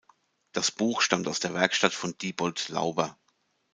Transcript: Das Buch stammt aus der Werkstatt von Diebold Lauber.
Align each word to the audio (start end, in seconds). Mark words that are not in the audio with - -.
Das 0.51 0.71
Buch 0.71 1.01
stammt 1.03 1.27
aus 1.27 1.39
der 1.41 1.53
Werkstatt 1.53 1.93
von 1.93 2.17
Diebold 2.17 2.69
Lauber. 2.69 3.19